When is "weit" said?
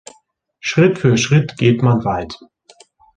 2.03-2.33